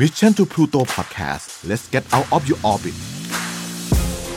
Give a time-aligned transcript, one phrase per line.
[0.00, 2.96] Mission to Pluto Podcast let's get out of your orbit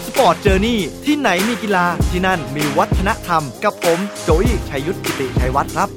[0.05, 5.89] Sport Journey ที่ไหนมีกีฬาที่นั่นมีวัฒนธรรม กับผมโจอี้ชัยยุทธกิติชัยวัฒน์ครับ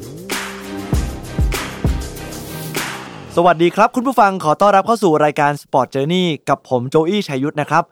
[3.36, 7.84] สวัสดีครับ คุณผู้ฟังขอต้อนรับเข้าสู่รายการ Sport Journey กับผมโจอี้ชัยยุทธนะครับ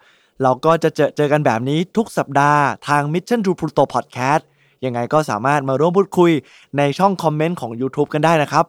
[0.42, 4.42] เราก็จะเจอเจอกันแบบนี้ทุกสัปดาห์ทาง Mission to Pluto Podcast
[4.84, 6.30] ยังไงก็สามารถมาร่วมพูดคุย
[6.78, 8.66] ในช่องคอมเมนต์ของ YouTube กันได้นะครับ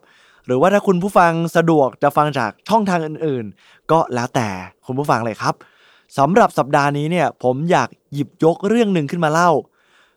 [0.48, 4.50] หรือว่าถ้าคุณผู้ฟังสะดวกจะฟังจากช่องทางอื่นๆ ก็แล้วแต่
[4.86, 5.54] คุณผู้ฟังเลยครับ
[6.18, 9.52] สำหรับสัปดาห์นี้เนี่ยผมอยากหยิบยกเรื่องหนึ่งขึ้นมาเล่า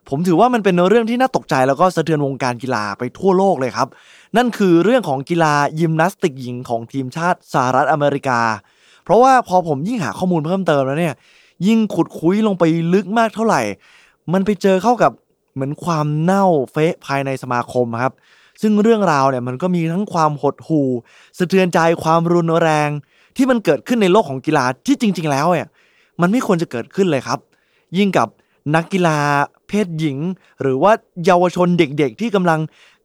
[0.08, 3.88] ผมถือว่ามันเป็นเรื่องที่น่าตกใจแล้วก็สะเทือนวงการกีฬาไปทั่วโลกเลยครับ
[4.36, 8.40] นั่นคือเรื่องของกีฬายิมนาสติกหญิงของทีมชาติสหรัฐอเมริกา
[9.04, 11.14] เพราะว่าพอผมยิ่งหาข้อมูลเพิ่มเติมแล้วเนี่ย
[11.66, 13.62] ยิ่งขุดคุยลงไปลึกมากเท่าไหร่
[14.32, 15.12] มันไปเจอเข้ากับ
[15.54, 18.12] เหมือนความเน่าเฟะภายในสมาคมครับ
[18.60, 20.88] ซึ่งเรื่องราวเนี่ยมันก็มีทั้งความหดหู่
[21.38, 22.90] สะเทือนใจความรุนแรง
[23.36, 25.68] ที่มันเกิดขึ้นในโลกของกีฬาที่จริง ๆ แล้วเนี่ย
[26.20, 27.38] มันไม่ควรจะเกิดขึ้นเลยครับ
[27.98, 28.28] ยิ่งกับ
[28.74, 29.18] นักกีฬา
[29.68, 30.18] เพศหญิง
[30.62, 30.92] หรือว่า
[31.24, 32.60] เยาวชนเด็กๆ ที่กำลัง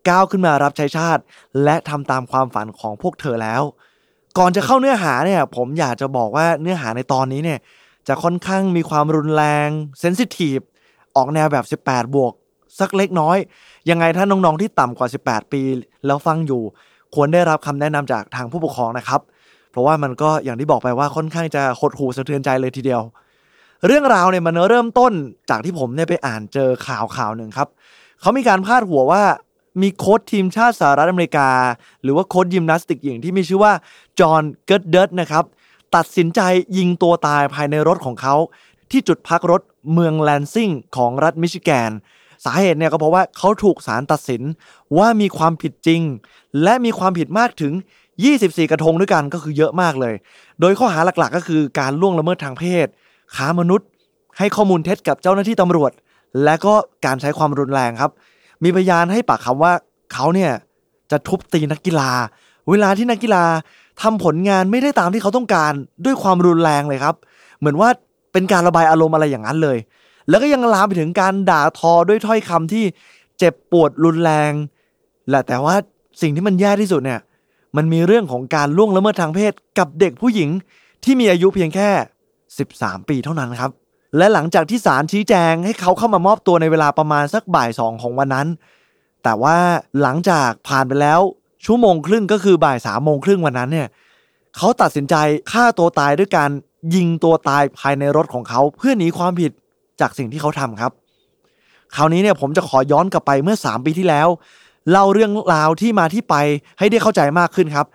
[0.09, 1.21] ก้าวขึ้นมารับใช้ชาติ
[1.63, 3.61] และทำตามความฝันของพวกเธอแล้ว
[4.37, 7.59] ก่อนจะเข้าเนื้อหาเนี่ยผมอยากจะบอกว่าเนื้อหาในตอนนี้เนี่ย
[8.07, 9.69] จะค่อนข้างมีความรุนแรง
[9.99, 10.59] เซนซิทีฟ
[11.15, 12.33] ออกแนวแบบ 18 บวก
[12.79, 13.37] สักเล็กน้อย
[13.89, 15.61] ยังไงถ้าน้องๆที่ต่ำกว่า 18 ปี
[16.05, 16.61] แล้วฟังอยู่
[17.15, 19.21] ควรได้รับคำแนะนำจากทางผู้ปกครองนะครับ
[19.71, 23.01] เพราะว่ามันก็อย่างที่บอกไปว่าค่อนข้างจะหดหู่สะเทือนใจเลยทีเดียว
[23.85, 25.13] เรื่องราวเนี่ยมันเริ่มต้น
[25.49, 27.67] จากที่ผมเนี่ยไปอ่านเจอข่าวข่าวหนึ่งครับ
[28.21, 29.23] เขามีการพาดหัวว่า
[29.81, 31.49] มีโค้ชทีมชาติสหรัฐอเมริกา
[32.03, 33.73] หรือว่าโค้ชยิมนาสติกหญิงที่มีชื่อว่า
[34.19, 35.43] จอห์นเกิร์ดเดิร์ดนะครับ
[35.95, 36.41] ตัดสินใจ
[36.77, 38.35] ยิงตัวตายภายในรถของเขา
[38.91, 39.61] ที่จุดพักรถ
[39.93, 41.91] เมืองแลนซิงของรัฐมิชิแกน
[42.45, 44.41] สาเหตุเนี่ยก็เพราะว่าเขาถูกศาลตัดสิน
[44.97, 46.01] ว่ามีความผิดจริง
[46.63, 47.73] และมีความผิดมากถึง
[48.21, 50.15] 24 กระทงด้วยกันก็คือเยอะมากเลย
[50.61, 52.87] โดยข้อหาหลักๆ ก็คือการล่วงละเมิดทางเพศ
[53.35, 53.87] ค้ามนุษย์
[54.37, 55.91] ให้ข้อมูลเท็จกับเจ้าหน้าที่ตำรวจ
[56.43, 56.73] และก็
[57.05, 58.11] การใช้ความรุนแรงครับ
[58.63, 59.73] มีพยานให้ปากคำว่า
[60.13, 60.51] เขาเนี่ย
[61.11, 62.11] จะทุบตีนักกีฬา
[62.69, 63.43] เวลาที่นักกีฬา
[64.01, 65.73] ทำผลงานไม่ได้ตามที่เขาต้องการ
[66.05, 67.15] ด้วยความรุนแรงเลยครับ
[67.59, 67.89] เหมือนว่า
[68.33, 69.77] เป็นการระบายอารมณ์อะไรอย่างนั้นเลย
[70.29, 72.83] แล้วก็ยังลามไปถึงการด่าทอด้วยถ้อยคำที่
[73.39, 74.51] เจ็บปวดรุนแรง
[75.29, 75.75] แหละแต่ว่า
[76.21, 77.19] สิ่งที่มันแย่ที่สุดเนี่ย
[77.77, 80.49] มันมีเรื่องของการล่วงละเมิดทางเพศกับเด็กผู้หญิง
[81.03, 81.89] ที่มีอายุเพียงแค่
[82.49, 83.71] 13 ปีเท่านั้นครับ
[84.17, 88.47] และหลังจากที่ศาลชี้แจงให้เขาเข้ามามอบตัวในเวลาประมาณสักบ่ายสองของวันนั้น
[89.23, 89.57] แต่ว่า
[90.01, 91.19] หลังจากผ่านไปแล้ว
[91.65, 93.87] ชั่วโมงครึ่งก็คือบ่ายสามโมงครึ่งวันนั้นเนี่ย
[94.57, 95.15] เขาตัดสินใจ
[95.51, 96.49] ฆ่าตัวตายด้วยการ
[96.95, 99.51] ยิงตัวตายภายในรถของเขาเพื่อหนีความผิด
[100.01, 100.91] จากสิ่งที่เขาทำครับ
[101.95, 104.27] คราวนี้เนี่ยผมจะขอย้อนกลับไปเมื่อ 3 ปีที่แล้ว
[104.91, 106.35] เล่าเรื่องราวที่มาที่ไป
[106.79, 107.85] ให้ได้เข้าใจมากขึ้นครับ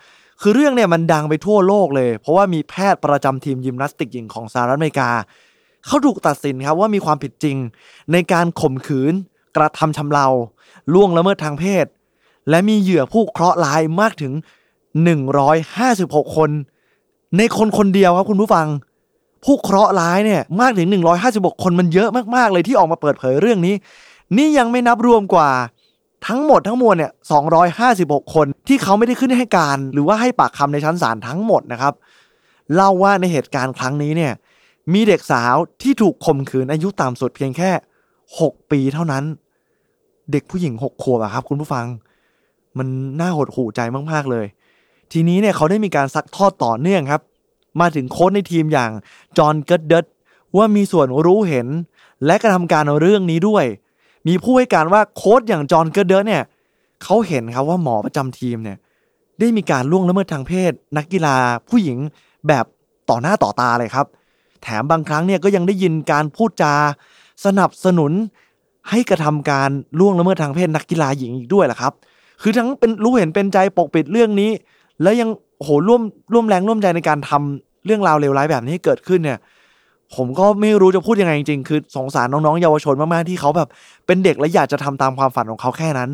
[0.40, 5.10] คือเรื่องเนี่ยมันดังไปทั่วโลกเลย เพราะว่ามีแพทย์ประจำทีมยิมนาสติกหญิงของสหรัฐอเมริกา
[5.86, 7.56] เขาถูกตัดสินครับว่ามีความผิดจริง
[8.12, 9.12] ในการข่มขืน
[9.56, 10.26] กระทำชำเรา
[10.94, 11.86] ล่วงละเมิดทางเพศ
[12.50, 14.32] และมีเหยื่อผู้เคราะห์ร้ายมากถึง
[15.14, 16.50] 156 คน
[17.36, 18.66] ในคนคนเดียวครับคุณผู้ฟัง
[19.44, 20.88] ผู้เคราะห์ร้ายเนี่ยมากถึง
[21.26, 23.74] 156 คนมันเยอะมากๆเลยที่ออกมาเปิดเผยเรื่องนี้
[24.36, 25.50] นี่ยังไม่นับรวมกว่า
[26.28, 27.12] ทั้งหมดทั้งมวลเนี่ย
[27.72, 31.94] 256 คนที่เขาไม่ได้ขึ้นให้การ หรือว่าให้ปากคำในชั้นศาลทั้งหมดนะครับ
[32.74, 34.32] เล่าว่าในเหตุการณ์ครั้งนี้เนี่ย
[34.92, 37.70] มีเด็กสาวที่ถูกข่มขืนอายุต่ำสุดเพียงแค่
[38.20, 39.24] 6 ปีเท่านั้น
[40.32, 41.86] เด็กผู้หญิง 6 ขวบอะครับ คุณผู้ฟัง
[42.78, 42.88] มัน
[43.20, 43.80] น่าหดหู่ใจ
[44.12, 44.46] มาก ๆ เลย
[45.12, 47.22] ทีนี้เนี่ยเขาได้มีการซักทอดต่อเนื่องครับ
[47.80, 48.90] มาถึงโค้ชในทีมอย่าง
[49.38, 50.06] จอห์นเกิร์ดเดิร์ด
[50.56, 51.66] ว่ามีส่วนรู้เห็น
[52.26, 53.64] และกระทำการเรื่องนี้ด้วย
[54.28, 56.44] มีผู้ให้การว่าโค้ชอย่างจอห์นเกิร์ดเดิร์ดเนี่ย
[57.02, 58.78] เขาเห็นครับว่าหมอประจำทีมเนี่ย
[59.38, 61.36] ได้มีการล่วงละเมิดทางเพศ นักกีฬา
[61.68, 61.98] ผู้หญิง
[62.48, 62.64] แบบ
[63.10, 64.06] ต่อหน้าต่อตาเลยครับ
[64.62, 66.74] แถมบางครั้งเนี่ยก็ยังได้ยินการพูดจา
[67.44, 68.12] สนับสนุน
[68.90, 71.92] ให้กระทำการล่วงละเมิดทางเพศนักกีฬาหญิงอีกด้วยล่ะครับ
[72.42, 74.50] คือทั้งเป็นรู้เห็นเป็นใจปกปิดเรื่องนี้
[75.02, 75.28] แล้วยัง
[75.62, 79.38] โหร่วมร่วมแรงร่วมใจในการทำ เรื่องราวเลวร้ายแบบนี้ให้เกิดขึ้นเนี่ย
[80.16, 83.68] ผมก็ไม่รู้จะพูดยังไงจริงๆ คือสงสารน้องๆเยาวชนมากๆที่เขาแบบ
[84.06, 86.10] เป็นเด็กและอยากจะทำตามความฝันของเขาแค่นั้น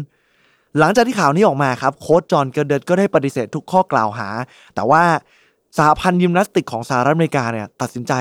[0.79, 4.29] หลังจากที่ข่าวนี้ออกมาครับ โค้ชจอห์นเกอร์เดตก็ได้ปฏิเสธทุกข้อกล่าวหา
[4.75, 5.03] แต่ว่า
[5.77, 8.13] สหพันธ์ยิมนาสติกของสหรัฐอเมริกาเนี่ยตัดสินใจ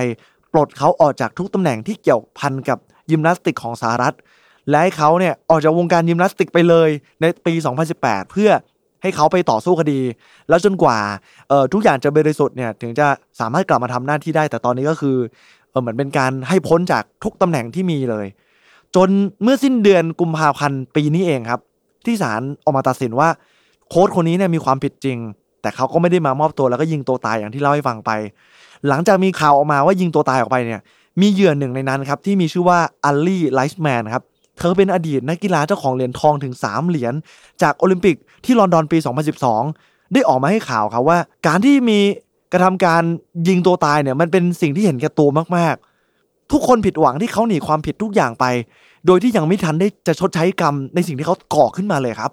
[0.51, 2.77] ปลดเขาออกจากทุกตำแหน่งที่เกี่ยวพันกับ
[3.12, 4.15] ยิมนาสติกของสหรัฐ
[4.69, 6.89] และให้เขาเนี่ยออกจากวงการยิมนาสติกไปเลย
[7.21, 7.53] ในปี
[7.94, 8.50] 2018 เพื่อ
[9.06, 10.00] ให้เขาไปต่อสู้คดี
[10.50, 10.98] แล้วจนกว่า
[11.50, 13.07] เอ่อทุกอย่างจะบริสุทธิ์เนี่ยถึงจะ
[13.40, 15.18] สามารถกลับมาทำหน้าที่ได้ แต่ตอนนี้ก็คือ
[15.69, 18.25] เออเหมือนเป็นการให้พ้นจากทุกตำแหน่งที่มีเลย
[18.96, 19.10] จน
[19.44, 21.62] เมื่อสิ้นเดือนกุมภาพันธ์ปีนี้เองครับ
[22.06, 23.30] ที่ศาลออกมาตัดสินว่า
[23.90, 25.18] โค้ชคนนี้เนี่ยมีความผิดจริง
[25.62, 28.12] แต่เขาก็ไม่ได้มามอบตัวแล้วก็ยิงตัวตายอย่างที่เล่าให้ฟังไป
[28.88, 30.81] หลังจากมีข่าวออกมาว่ายิงตัวตายออกไปเนี่ย
[31.22, 34.24] มีเหยื่อหนึ่งในนั้นครับที่มีชื่อว่าอัลลี่ไรส์แมนครับ
[34.57, 37.13] เธอเป็นอดีตนักกีฬาเจ้าของเหรียญทองถึง 3 เหรียญ
[37.62, 38.16] จากโอลิมปิก
[38.46, 38.98] ที่ลอนดอนปี
[39.56, 41.18] 2012 ได้ออกมาให้ข่าวครับว่า
[41.48, 42.00] การที่มี
[42.54, 43.04] กระทำการ
[43.48, 48.46] ยิงตัวตายเนี่ยมันเป็นสิ่งที่เห็นแก่ตัวมากๆ ทุกคนผิดหวังที่เขาหนีความผิดทุกอย่างไป
[49.07, 52.31] โดยที่ยังไม่ทันได้จะชดใช้กรรมในสิ่งที่เขาก่อขึ้นมาเลยครับ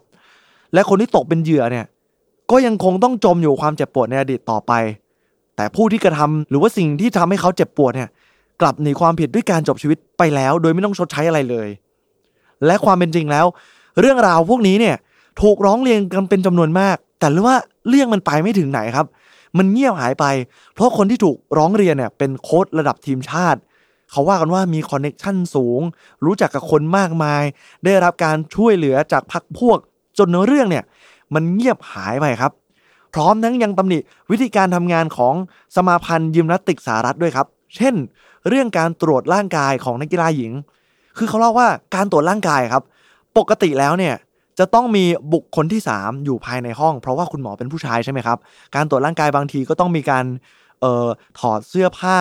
[0.75, 1.87] และคนที่ตกเป็นเหยื่อเนี่ย
[2.51, 4.73] ก็ยังคงต้องจมอยู่ความเจ็บปวดในอดีตต่อไป
[5.57, 8.09] แต่ผู้ที่กระทำหรือว่าสิ่งที่ทำให้เขาเจ็บปวดเนี่ย
[8.61, 11.69] กลับหนีความผิดด้วยการจบชีวิตไปแล้ว โดยไม่ต้องชดใช้อะไรเลย
[12.67, 13.47] และความเป็นจริงแล้ว
[14.01, 14.97] เรื่องราวพวกนี้เนี่ย
[15.41, 19.07] ถูกร้องเรียนกันเป็นจำนวนมาก แต่เรื่องว่าเรื่องมันไปไม่ถึงไหนครับ
[19.59, 20.25] มันเงียบหายไป
[20.75, 23.61] เพราะคนที่ถูกร้องเรียนเนี่ยเป็นโค้ชระดับทีมชาติ
[24.11, 25.81] เขาว่ากันว่ามีคอนเน็ชันสูง
[26.25, 27.43] รู้จักกับคนมากมาย
[27.85, 29.79] ได้รับการช่วยเหลือจากพักพวก
[30.19, 30.85] จนเรื่องเนี่ย
[31.35, 32.53] มันเงียบหายไปครับ
[33.15, 33.99] พร้อมทั้งยังตำหนิ
[34.31, 35.35] วิธีการทำงานของ
[35.77, 37.95] สมาพันธ์ยิมนาสติกสหรัฐด้วยครับ เช่น
[38.49, 40.53] เรื่องการตรวจร่างกายของนักกีฬาหญิง
[41.17, 42.83] คือเขาเล่าว่าการตรวจร่างกายครับ
[43.39, 44.15] ปกติแล้วเนี่ย
[44.59, 48.39] จะต้องมีบุคคลที่ 3 อยู่ภายในห้อง เพราะว่าคุณหมอเป็นผู้ชายใช่ไหมครับ
[48.75, 50.25] การตรวจร่างกายบางทีก็ต้องมีการ
[50.81, 52.19] เอ่อถอดเสื้อผ้า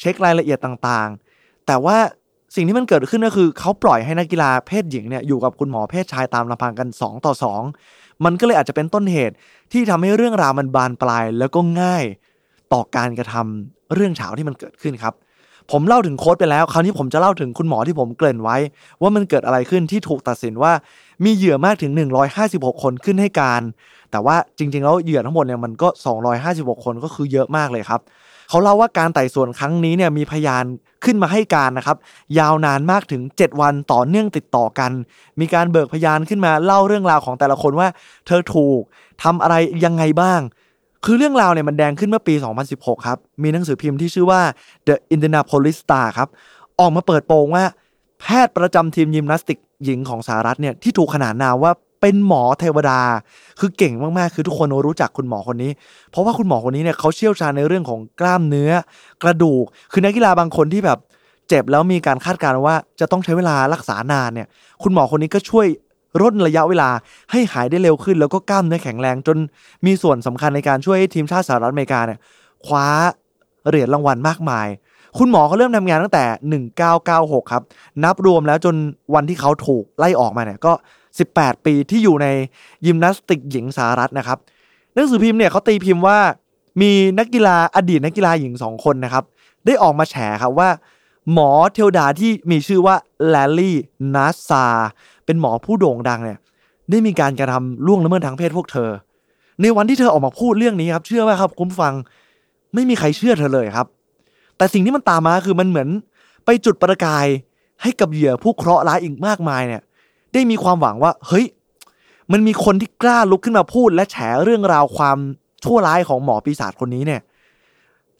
[0.00, 1.96] เช็ครายละเอียดต่างๆ แต่ว่า
[2.54, 7.32] สิ่งที่มันเกิดขึ้นก็คือเขาปล่อยให้นักกีฬาเพศหญิงเนี่ยอยู่กับคุณหมอเพศชายตามลำพังกัน 2 ต่อ
[7.82, 9.34] 2 มันก็เลยอาจจะเป็นต้นเหตุ
[9.72, 12.04] ที่ทำให้เรื่องราวมันบานปลายแล้วก็ง่าย
[12.72, 15.14] ต่อการกระทำเรื่องเฉาที่มันเกิดขึ้นครับ
[15.72, 18.56] ผมเล่าถึงโค้ดไปแล้ว คราวนี้ผมจะเล่าถึงคุณหมอที่ผมเกริ่นไว้
[19.02, 20.72] ว่ามันเกิดอะไรขึ้นที่ถูกตัดสินว่า
[21.24, 21.92] มีเหยื่อมากถึง
[22.36, 23.62] 156 คนขึ้นให้การ
[24.10, 25.88] แต่ว่าจริง ๆ แล้วเหยื่อทั้งหมดเนี่ยมันก็
[26.36, 28.00] 256 คนก็คือเยอะมากเลยครับ
[28.48, 30.64] เขาเล่าว่าการไต่สวนครั้งนี้เนี่ยมีพยาน
[31.04, 31.96] ขึ้นมาให้การนะครับ
[32.38, 34.92] ยาวนานมากถึง 7 วันต่อเนื่องติดต่อกัน
[35.40, 37.88] มีการเบิกพยานขึ้นมาเล่าเรื่องราวของแต่ละคนว่า
[38.26, 38.80] เธอถูก
[39.22, 39.54] ทำอะไร
[39.84, 40.40] ยังไงบ้าง
[41.04, 42.34] คือเรื่องราวเนี่ยมันแดงขึ้นเมื่อปี
[42.70, 44.40] 2016 ครับ มีหนังสือพิมพ์ที่ชื่อว่า
[44.86, 46.28] The Indianapolis Star ครับ
[46.80, 47.64] ออกมาเปิดโปงว่า
[48.20, 53.00] แพทย์ประจำทีมยิมนาสติกหญิงของสหรัฐเนี่ยที่ถูกขนานนามว่าเป็นหมอเทวดา
[53.60, 55.70] คือเก่งมากๆ คือทุกคนรู้จักคุณหมอคนนี้
[56.10, 58.70] เพราะว่าคุณหมอคนนี้เนี่ยเขาเชี่ยวชาญในเรื่องของกล้ามเนื้อ
[59.22, 60.98] กระดูก คือนักกีฬาบางคนที่แบบ
[61.48, 64.46] เจ็บแล้วมีการคาดการณ์ว่าจะต้องใช้เวลารักษานานเนี่ย
[64.82, 65.66] คุณหมอคนนี้ก็ช่วย
[66.20, 66.90] ร่นระยะเวลา
[67.30, 69.36] ให้หายได้เร็วขึ้น แล้วก็กล้ามเนื้อแข็งแรง จน
[69.86, 72.18] มีส่วนสำคัญในการช่วยให้ทีมชาติสหรัฐอเมริกาเนี่ย
[72.66, 72.86] คว้า
[73.68, 74.68] เหรียญรางวัลมากมาย
[75.18, 76.24] คุณหมอเขาเริ่มทำงานตั้งแต่
[76.86, 77.62] 1996 ครับ
[78.04, 78.74] นับรวมแล้วจน
[79.14, 80.72] วันที่เขาถูกไล่ออกมาเนี่ยก็
[81.18, 82.26] 18 ปีที่อยู่ใน
[82.86, 84.38] ยิมนาสติกหญิงสหรัฐนะครับ
[84.94, 86.18] หนังสือพิมพ์เนี่ยเขาตีพิมพ์ว่า
[86.80, 89.24] มีนักกีฬาอดีตนักกีฬาหญิงสองคนนะครับ
[89.66, 90.68] ได้ออกมาแฉครับว่า
[91.32, 92.96] หมอเทวดาที่มีชื่อว่า
[93.28, 93.76] แลลี่
[94.14, 94.66] นาซา
[95.24, 96.38] เป็นหมอผู้โด่งดังเนี่ย
[96.90, 98.90] ได้มีการกระทำล่วงละเมิดทางเพศพวกเธอ
[99.60, 101.94] ในวันที่เธอออกมาพูดเรื่องนี้ครับ เชื่อไหมครับคุณฟัง
[102.74, 103.86] ไม่มีใครเชื่อเธอเลยครับ
[104.56, 105.88] แต่สิ่งที่มันตามมาคือมันเหมือน
[106.44, 107.26] ไปจุดประกาย
[107.82, 109.82] ให้กับเหยื่อผู้เคราะห์ร้ายอีกมากมายเนี่ย
[110.32, 111.46] ได้มีความหวังว่า เฮ้ย
[112.32, 115.18] มันมีคนที่กล้าลุกขึ้นมาพูด และแฉเรื่องราวความ
[115.64, 117.20] ชั่วร้ายของหมอปีศาจคนนี้เนี่ย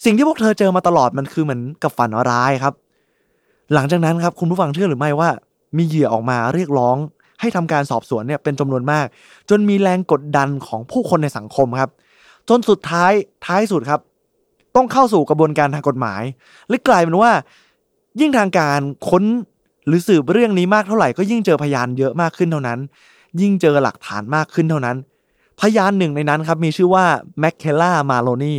[0.05, 2.75] สิ่งที่พวกเธอเจอมาตลอดมันคือเหมือนกับฝันร้ายครับ
[3.75, 5.31] หลังจากนั้นครับคุณผู้ฟังเชื่อหรือไม่ว่า
[5.77, 6.97] มีเหยื่อออกมาเรียกร้อง
[7.41, 9.07] ให้ทำการสอบสวนเนี่ยเป็นจำนวนมาก
[9.51, 11.91] จนมีแรงกดดันของผู้คนในสังคมครับ
[12.49, 13.13] จนสุดท้าย
[13.47, 14.01] ท้ายสุดครับ
[14.77, 16.23] ต้องเข้าสู่กระบวนการทางกฎหมาย
[16.69, 17.33] และกลายเป็นว่า
[18.21, 19.25] ยิ่งทางการค้น
[19.87, 22.79] หรือสืบเรื่องนี้มากเท่าไหร่ก็ยิ่งเจอพยานเยอะมากขึ้นเท่านั้น
[23.41, 24.97] ยิ่งเจอหลักฐานมากขึ้นเท่านั้น
[25.61, 27.05] พยานหนึ่งในนั้นครับมีชื่อว่า
[27.41, 28.57] แมคเคล่ามาโลนี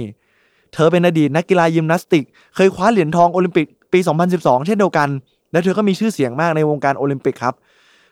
[0.74, 2.24] เธอเป็นอดีตนักกีฬายิมนาสติก
[2.56, 4.00] เคยคว้าเหรียญทองโอลิมปิก ปี
[4.34, 5.10] 2012 เช่นเดียวกัน
[5.52, 7.56] และเธอก็มีชื่อเสียงมากในวงการโอลิมปิกครับ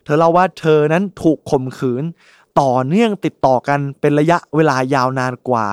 [0.05, 2.03] เธอเล่าว่าเธอนั้นถูกข่มขืน
[2.60, 5.65] ต่อเนื่องติดต่อกันเป็นระยะเวลายาวนานกว่า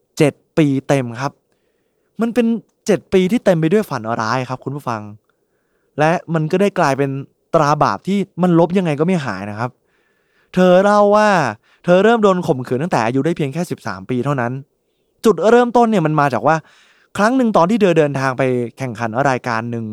[0.00, 1.32] 7 ปีเต็มครับ
[2.20, 2.46] มันเป็น
[2.80, 5.02] 7 ปีที่เต็มไปด้วยฝันร้ายครับ คุณผู้ฟัง
[5.98, 7.10] และมันก็ได้กลายเป็น
[7.54, 9.70] ตราบาปที่มันลบยังไงก็ไม่หายนะครับ
[10.54, 11.28] เธอเล่าว่า
[11.84, 14.52] เธอเริ่มโดนข่มขืนตั้งแต่อายุได้เพียงแค่ 13 ปีเท่านั้น
[15.24, 16.56] จุดเริ่มต้นเนี่ยมันมาจากว่า
[17.16, 18.42] ครั้งหนึ่งตอนที่เธอเดินทางไป
[18.78, 19.86] แข่งขันรายการหนึ่ง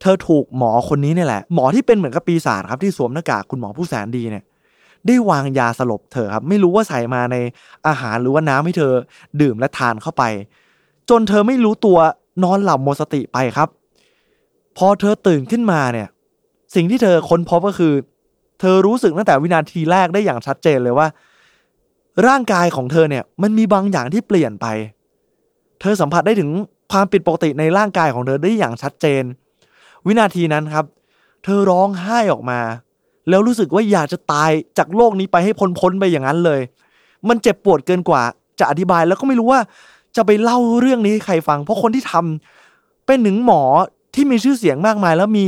[0.00, 4.44] เธอถูกหมอคนนี้เนี่ยแหละ หมอที่เป็นเหมือนกับปีศาจครับที่สวมหน้ากากคุณหมอผู้แสนดีเนี่ย
[5.06, 7.36] ได้วางยาสลบเธอครับ ไม่รู้ว่าใส่มาใน
[7.86, 8.92] อาหารหรือว่าน้ำให้เธอ
[9.40, 10.22] ดื่มและทานเข้าไป
[11.10, 11.98] จนเธอไม่รู้ตัว
[12.44, 13.68] นอนหลับหมดสติไปครับ
[14.76, 16.08] พอเธอตื่นขึ้นมาเนี่ย
[16.74, 17.92] สิ่งที่เธอค้นพบก็คือ
[18.60, 21.06] เธอรู้สึกตั้งแต่วินาทีแรกได้อย่างชัดเจนเลยว่า
[22.26, 24.66] ร่างกายของเธอเนี่ย มันมีบางอย่างที่เปลี่ยนไป
[25.80, 26.50] เธอสัมผัสได้ถึง
[26.92, 29.22] ความผิดปกติในร่างกายของเธอได้อย่างชัดเจน
[30.06, 30.86] วินาทีนั้นครับ
[31.44, 32.60] เธอร้องไห้ออกมา
[33.28, 36.60] แล้วรู้สึกว่าอยากจะตายจากโลกนี้ไปให้พ้นๆไปอย่างนั้นเลย
[37.28, 38.22] มันเจ็บปวดเกินกว่า
[38.60, 39.60] จะอธิบายแล้วก็ไม่รู้ว่า
[40.16, 43.62] จะไปเล่าเรื่องนี้ให้ใครฟัง เพราะคนที่ทำเป็นหนึ่งหมอ
[44.14, 45.46] ที่มีชื่อเสียงมากมาย แล้วมี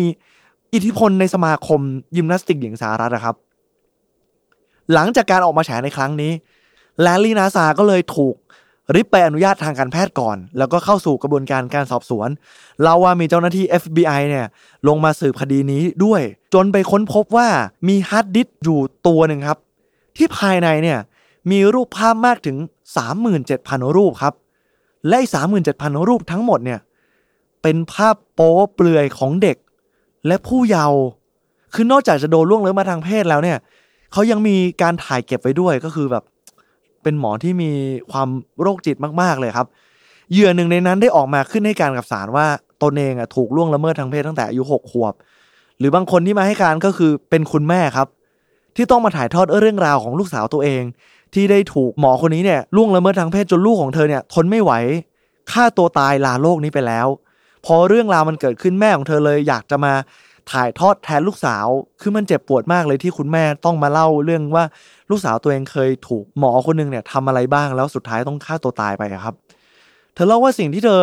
[0.75, 1.81] อิทธิพลในสมาคม
[2.17, 3.37] ยิมนาสติกหญิงสหรัฐนะครับ
[4.93, 6.33] หลังจากการออกมาแฉในครั้งนี้
[7.03, 8.35] แลร์รี่นาสซาร์ก็เลยถูก
[8.95, 12.29] ริบใบอนุญาตทางการแพทย์ก่อน แล้วก็เข้าสู่กระบวนการการสอบสวน
[12.83, 14.47] เล่าว่ามีเจ้าหน้าที่ FBI เนี่ย
[14.89, 16.23] ลงมาสืบคดีนี้ด้วย
[16.55, 17.49] จนไปค้นพบว่า
[17.89, 19.59] มีฮาร์ดดิสก์อยู่ตัวหนึ่งครับ
[20.17, 20.99] ที่ภายในเนี่ย
[21.51, 22.57] มีรูปภาพมากถึง
[23.27, 24.35] 37,000 รูปครับ
[25.07, 25.27] และไอ้
[25.69, 26.81] 37,000 รูปทั้งหมดเนี่ย
[27.63, 29.57] เป็นภาพโป๊เปลือยของเด็ก
[30.27, 31.01] และผู้เยาว์
[31.75, 33.59] คือนอกจากจะโดนล่วงละเมิดมาทางเพศแล้วเนี่ย
[34.13, 36.25] เขายังมีการถ่ายเก็บไว้ด้วยก็คือแบบ
[37.03, 37.71] เป็นหมอที่มี
[38.11, 38.29] ความ
[38.63, 39.67] โรคจิตมากๆเลยครับ
[40.33, 42.47] เหยื่อหนึ่งในนั้นได้ออกมาขึ้นให้การกับศาลว่า
[42.83, 45.15] ตนเองอะถูกล่วงละเมิดทางเพศตั้งแต่อายุหกขวบ
[45.79, 48.09] หรือบางคนที่มาให้การก็คือเป็นคุณแม่ครับ
[48.77, 50.83] ที่ต้องมาถ่ายทอดเรื่องราวของลูกสาวตัวเอง
[51.35, 54.73] ที่ได้ถูกหมอคนนี้เนี่ยล่วงละเมิดทางเพศจนลูกของเธอเนี่ยทนไม่ไหว
[55.53, 57.07] ฆ่าตัวตายลาโลกนี้ไปแล้ว
[57.67, 59.93] พอเรื่องราวมันเกิดขึ้นแม่ของเธอเลยอยากจะมา
[60.53, 61.67] ถ่ายทอดแทนลูกสาว
[62.01, 64.65] คือมันเจ็บปวดมากเลยที่คุณแม่ต้องมาเล่าเรื่องว่า
[65.11, 69.35] ลูกสาวตัวเองเคยถูกหมอคนหนึงเนี่ยทำอะไรบ้างแล้วสุดท้ายต้องฆ่าตัวตายไปครับ
[70.15, 71.01] เธอเล่าว่าสิ่งที่เธอ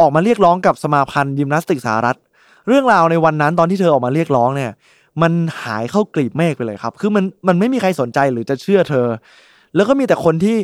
[0.00, 2.18] ออกมาเรียกร้องกับสมาพันธ์ยิมนาสติกสหรัฐ
[2.66, 4.72] เรื่องราวในวันนั้นตอนที่เธอออกมาเรียกร้องเนี่ย
[5.22, 5.32] มัน
[5.62, 9.06] หายเข้ากลีบเมฆไปเลยครับ คือมันมันไม่มีใครสนใจหรือจะเชื่อเธอ
[9.74, 10.56] แล้วก็มีแต่คนที่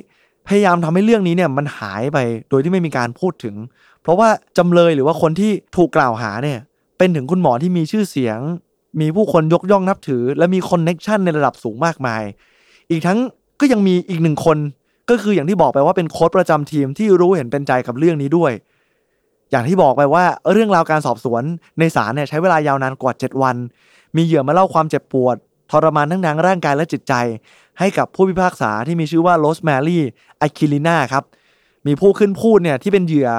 [0.49, 2.19] พยายามทำให้เรื่องนี้เนี่ยมันหายไป
[2.51, 3.55] โดยที่ไม่มีการพูดถึง
[4.03, 4.29] เพราะว่า
[4.59, 6.59] จำเลยหรือว่าคนที่ถูกกล่าวหาเนี่ย
[6.99, 8.39] เป็นถึงคุณหมอที่มีชื่อเสียง
[9.01, 12.23] มีผู้คนยกย่องนับถือ และมีคอนเน็ชันในระดับสูงมากมาย
[12.91, 13.19] อีกทั้ง
[13.61, 14.59] ก็ยังมีอีกหนึ่งคน
[15.11, 18.53] ก็คืออย่างที่บอกไปว่าเป็นโค้ชประจำทีมที่รู้เห็นเป็นใจกับเรื่องนี้ด้วย
[19.51, 21.43] อย่างที่บอกไปว่าเรื่องราวการสอบสวน
[21.79, 23.57] ในศาลเนี่ยใช้เวลายาวนานกว่า 7 วัน
[24.17, 25.37] มีเหยื่อมาเล่าความเจ็บปวด
[25.71, 27.15] ทรมานทั้งทางร่างกายและจิตใจ
[27.79, 30.03] ให้กับผู้พิพากษาที่มีชื่อว่าโรสแมรี่
[30.41, 31.25] อควิลิน่าครับ
[31.87, 33.31] มีผู้ขึ้นพูดเนี่ยที่เป็นเหยื่อ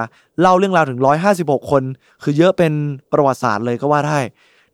[0.42, 1.00] เล่าเรื่องราวถึง
[1.36, 1.84] 156 คน
[2.24, 2.74] คือเยอะเป็น
[3.13, 4.20] ประวัติศาสตร์เลยก็ว่าได้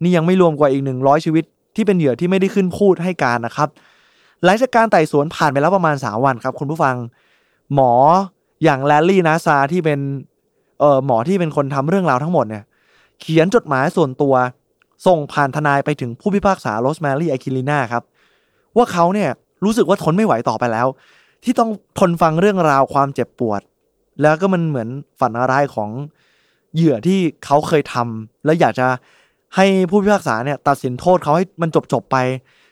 [0.01, 1.43] นี่ยังไม่รวมกว่าอีก 100 ชีวิต
[1.75, 3.69] ที่เป็นเหยื่อที่ไม่ได้ขึ้นพูดให้การนะครับ
[4.43, 6.95] หลังจากการไต่สวนผ่านไปแล้วประมาณ 3 วันครับ คุณผู้ฟัง
[7.73, 7.93] หมอ
[8.63, 9.99] อย่างแลร์รี่นาสซาร์ที่เป็น
[10.79, 12.63] เอ่อหมอที่เป็นคนทำเรื่องราวทั้งหมดเนี่ย
[13.21, 14.33] เขียนจดหมายส่วนตัว
[15.07, 18.03] ส่งผ่านทนายไปถึงผู้พิพากษาโรสแมรี่อควิลิน่าครับ
[18.77, 19.29] ว่าเขาเนี่ย
[19.63, 20.87] รู้สึกว่าทนไม่ไหวต่อไปแล้ว
[21.43, 23.61] ที่ต้องทนฟังเรื่องราวความเจ็บปวด
[24.21, 25.89] แล้วก็มันเหมือนฝันร้ายของ
[26.75, 28.87] เหยื่อที่เขาเคยทำแล้วอยากจะ
[29.55, 32.17] ให้ผู้พิพากษาเนี่ยตัดสินโทษเขาให้มันจบจบไป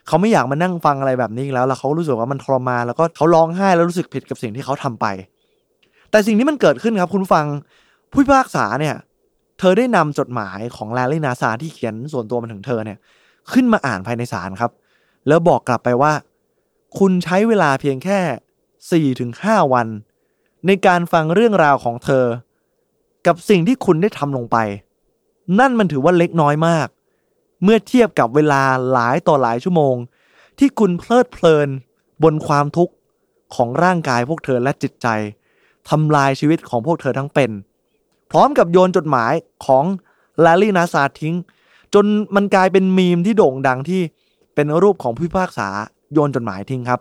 [0.07, 5.05] เขาไม่อยากมานั่งฟังอะไรแบบนี้แล้ว แล้วเขารู้สึกว่ามันทรมานแล้วก็เขาร้องไห้แล้วรู้สึกผิดกับสิ่งที่เขาทำไป
[6.11, 7.45] แต่สิ่งที่มันเกิดขึ้นครับคุณฟัง
[8.11, 8.95] ผู้พิพากษาเนี่ย
[9.59, 12.97] เธอได้นำจดหมายของแลลี่นาซาที่เขียนส่วนตัวมาถึงเธอเนี่ย
[13.51, 14.71] ขึ้นมาอ่านภายในศาลครับ
[15.27, 16.13] แล้วบอกกลับไปว่า
[16.99, 18.19] คุณใช้เวลาเพียงแค่
[18.67, 19.87] 4ี่ถึงห้าวัน
[20.67, 22.25] ในการฟังเรื่องราวของเธอ
[23.27, 24.57] กับสิ่งที่คุณได้ทำลงไป
[25.59, 26.87] นั่นมันถือว่าเล็กน้อยมาก
[27.63, 28.61] เมื่อเทียบกับเวลา
[28.91, 29.95] หลายต่อหลายชั่วโมง
[30.59, 31.69] ที่คุณเพลิดเพลิน
[32.23, 32.93] บนความทุกข์
[33.55, 35.07] ของร่างกายพวกเธอและจิตใจ
[35.89, 37.51] ทำลายชีวิตของพวกเธอทั้งเป็น
[38.31, 39.33] พร้อมกับโยนจดหมาย
[39.65, 39.83] ของ
[40.45, 41.35] ลาลี่นาซาทิ้ง
[41.93, 44.01] จนมันกลายเป็นมีมที่โด่งดังที่
[44.55, 45.67] เป็นรูปของผู้พิพากษา
[46.13, 46.99] โยนจดหมายทิ้งครับ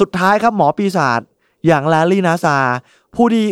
[0.00, 1.20] สุดท้ายครับหมอปีศาจ
[1.66, 2.56] อย่างลาลี่นาซา
[3.14, 3.46] ผู้ที่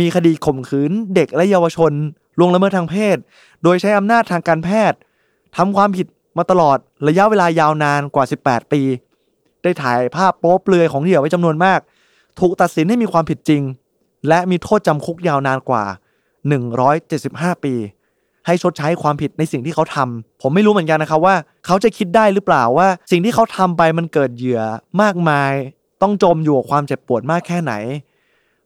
[0.00, 1.92] มีคดีข่มขืนเด็กและเยาวชน
[2.38, 3.16] ลวงละเมิดทางเพศ
[3.62, 4.98] โดยใช้อำนาจทางการแพทย์
[5.56, 6.06] ทำความผิด
[6.38, 8.82] มาตลอดระยะเวลายาวนานกว่า 18 ปี
[9.62, 11.80] ได้ถ่ายภาพโป๊เปลือยของเหยื่อไว้จำนวนมาก
[12.40, 13.62] ถูกตัดสินให้มีความผิดจริง
[14.28, 15.84] และมีโทษจำคุกยาวนานกว่า
[16.74, 17.74] 175 ปี
[18.46, 21.34] ให้ชดใช้ความผิดในสิ่งที่เขาทำผมไม่รู้เหมือนกันนะครับว่า
[21.66, 24.62] เขาจะคิดได้หรือเปล่าว่า สิ่งที่เขาทำไปมันเกิดเหยื่อ
[25.02, 25.52] มากมาย
[26.02, 27.72] ต้องจมอยู่กับความเจ็บปวดมากแค่ไหน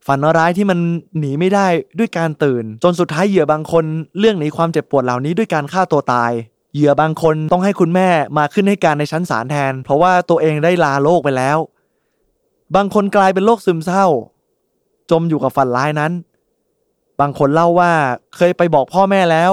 [0.06, 0.78] ฝันร้ายที่มัน
[1.18, 1.66] หนีไม่ได้
[1.98, 3.84] ด้วยการตื่น จนสุดท้ายเหยื่อบางคน
[4.18, 6.32] เรื่องหนีความเจ็บปวดเหล่านี้ด้วยการฆ่าตัวตาย
[6.74, 11.58] เหยื่อบางคนต้องให้คุณแม่มาขึ้นให้การในชั้นศาลแทน เพราะว่าตัวเองได้ลาโลกไปแล้ว
[12.76, 14.06] บางคนกลายเป็นโรคซึมเศร้า
[15.10, 16.12] จมอยู่กับฝันร้ายนั้น
[17.20, 17.92] บางคนเล่าว่า
[18.36, 19.52] เคยไปบอกพ่อแม่แล้ว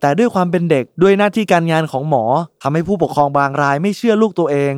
[0.00, 2.24] แต่ด้วยความเป็นเด็กด้วยหน้าที่การงานของหมอ
[2.62, 4.74] ทำให้ผู้ปกครองบางรายไม่เชื่อลูกตัวเอง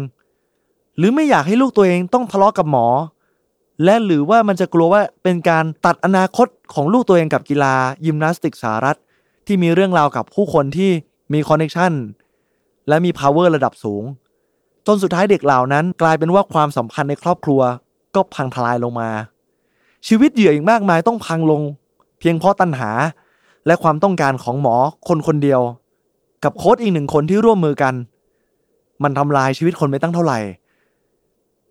[0.98, 2.86] หรือไม่อยากให้ลูกตัวเองต้องทะเลาะกับหมอ
[3.84, 7.74] และหรือว่ามันจะกลัวว่าเป็นการตัดอนาคตของลูกตัวเองกับกีฬา
[8.06, 8.98] ยิมนาสติกสหรัฐ
[9.46, 10.90] ที่มีเรื่องราวกับผู้คนที่
[11.32, 11.92] มีคอนเนคชัน
[12.88, 14.04] และมี power ระดับสูง
[14.86, 17.60] จนสุดท้ายเด็กเหล่านั้น กลายเป็นว่าความสัมพันธ์ในครอบครัว
[18.14, 19.10] ก็พังทลายลงมา
[20.08, 21.62] ชีวิตเหยื่ออีกมากมายต้องพังลง
[22.18, 22.90] เพียงเพราะตัณหา
[23.66, 24.76] และความต้องการของหมอ
[25.08, 25.60] คนคนเดียว
[26.44, 27.94] กับโค้ชอีกหนึ่งคนที่ร่วมมือกัน
[29.02, 30.38] มันทำลายชีวิตคนไปตั้งเท่าไหร่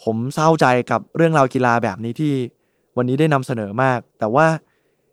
[0.04, 2.34] ผมเศร้าใจกับเรื่องราวกีฬาแบบนี้ที่
[2.98, 4.48] วันนี้ได้นำเสนอมาก แต่ว่า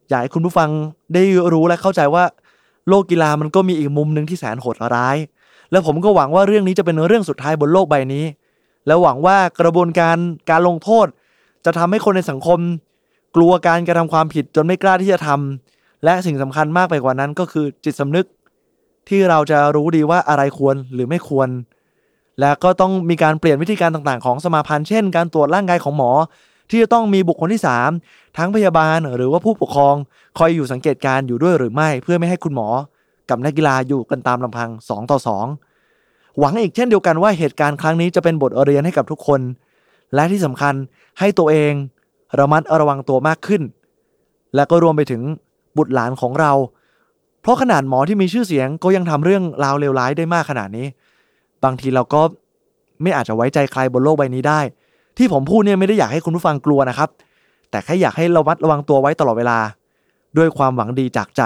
[0.09, 0.71] อยากให้คุณผู้ฟัง
[1.15, 1.23] ได้
[1.53, 2.25] รู้และเข้าใจว่า
[2.89, 5.17] โลกกีฬามันก็มีอีกมุมหนึ่งที่แสนโหดร้าย
[5.71, 8.25] แล้วผมก็หวังว่าเรื่องนี้จะเป็นเรื่องสุดท้ายบนโลกใบนี้
[8.87, 10.17] แล้วหวังว่ากระบวนการ
[10.51, 11.07] การลงโทษ
[11.65, 12.59] จะทำให้คนในสังคม
[13.37, 18.27] กลัวการกระทำความผิดจนไม่กล้าที่จะทำและสิ่งสำคัญมากไปกว่านั้นก็คือจิตสำนึก
[19.09, 21.49] ที่เราจะรู้ดีว่าอะไรควรหรือไม่ควร
[22.41, 26.11] และก็ต้องมีการเปลี่ยนวิธีการต่างๆ ของสมาพันธ์เช่น การตรวจร่างกายของหมอ
[26.71, 27.63] ที่จะต้องมีบุคคลที่
[27.99, 29.95] 3 ทั้งพยาบาลหรือว่าผู้ปกครอง
[30.39, 32.69] คอยอยู่สังเกตการ์อยู่ด้วยหรือไม่ เพื่อไม่ให้คุณหมอ
[33.31, 35.19] กับนักกีฬาอยู่กันตามลำพัง 2 ต่อ
[35.79, 39.41] 2 หวังอีกเช่นเดียวกันว่าเหตุการณ์ครั้งนี้จะเป็นบทเรียนให้กับทุกคน
[40.15, 40.75] และที่สำคัญ
[41.19, 41.73] ให้ตัวเอง
[42.39, 43.63] ระมัดระวังตัวมากขึ้น
[44.55, 45.23] และก็รวมไปถึง
[45.77, 46.53] บุตรหลานของเรา
[47.43, 50.87] เพราะขนาดหมอที่มีชื่อเสียงก็ยังทำเรื่องราวเลวร้ายได้มากขนาดนี้
[51.65, 52.23] บางทีเราก็
[53.03, 54.61] ไม่อาจจะไว้ใจใครบนโลกใบนี้ได้
[55.17, 57.09] ที่ผมพูดเนี่ยไม่ได้อยากให้คุณผู้ฟังกลัวนะครับ
[57.71, 59.59] แต่แค่อยากให้ระมัดระวังตัวไว้ตลอดเวลา
[60.37, 61.43] ด้วยความหวังดีจากใจ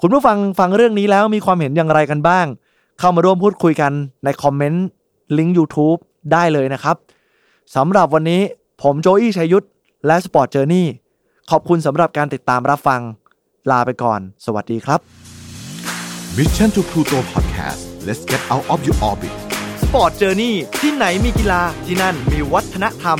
[0.00, 2.46] คุณผู้ฟังฟังเรื่องนี้แล้วมีความเห็นอย่างไรกันบ้าง
[2.98, 3.92] เข้ามาร่วมพูดคุยกัน
[4.24, 4.86] ในคอมเมนต์
[5.38, 5.98] ลิงก์ YouTube
[6.32, 6.96] ได้เลยนะครับ
[7.76, 8.42] สำหรับวันนี้
[8.82, 9.66] ผมโจอี้ชัยยุทธ
[10.06, 10.86] และ Sport Journey
[11.50, 13.00] ขอบคุณสำหรับการติดตามรับฟัง
[13.70, 15.00] ลาไปก่อน สวัสดีครับ
[16.36, 19.34] Mission to Pluto Podcast let's get out of your orbit
[19.82, 23.18] Sport Journey ที่ไหนมีกีฬาที่นั่นมีวัฒนธรรม